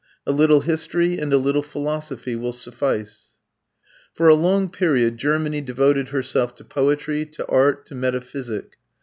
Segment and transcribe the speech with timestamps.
[0.25, 3.35] A little history, and a little philosophy, will suffice.
[4.15, 8.77] For a long period Germany devoted herself to poetry, to art, to metaphysic.